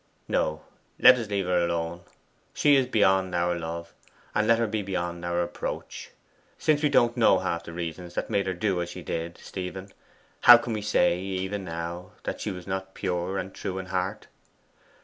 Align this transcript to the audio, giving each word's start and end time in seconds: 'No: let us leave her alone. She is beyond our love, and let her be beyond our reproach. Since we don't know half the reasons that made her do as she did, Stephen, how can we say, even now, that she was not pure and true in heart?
'No: 0.27 0.63
let 0.99 1.19
us 1.19 1.29
leave 1.29 1.45
her 1.45 1.63
alone. 1.63 2.01
She 2.55 2.75
is 2.75 2.87
beyond 2.87 3.35
our 3.35 3.53
love, 3.53 3.93
and 4.33 4.47
let 4.47 4.57
her 4.57 4.65
be 4.65 4.81
beyond 4.81 5.23
our 5.23 5.37
reproach. 5.41 6.09
Since 6.57 6.81
we 6.81 6.89
don't 6.89 7.15
know 7.15 7.37
half 7.37 7.65
the 7.65 7.71
reasons 7.73 8.15
that 8.15 8.27
made 8.27 8.47
her 8.47 8.55
do 8.55 8.81
as 8.81 8.89
she 8.89 9.03
did, 9.03 9.37
Stephen, 9.37 9.93
how 10.39 10.57
can 10.57 10.73
we 10.73 10.81
say, 10.81 11.19
even 11.19 11.63
now, 11.63 12.13
that 12.23 12.41
she 12.41 12.49
was 12.49 12.65
not 12.65 12.95
pure 12.95 13.37
and 13.37 13.53
true 13.53 13.77
in 13.77 13.85
heart? 13.93 14.25